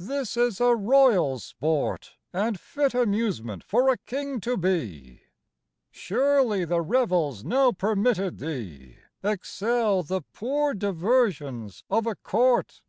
this 0.00 0.36
is 0.36 0.60
a 0.60 0.74
royal 0.74 1.38
sport, 1.38 2.16
And 2.32 2.58
fit 2.58 2.92
amusement 2.92 3.62
for 3.62 3.88
a 3.88 3.98
king 3.98 4.40
to 4.40 4.56
be! 4.56 5.20
Surely 5.92 6.64
the 6.64 6.80
revels 6.80 7.44
now 7.44 7.70
permitted 7.70 8.38
thee 8.38 8.96
Excel 9.22 10.02
the 10.02 10.22
poor 10.32 10.74
diversions 10.74 11.84
of 11.88 12.08
a 12.08 12.16
court 12.16 12.80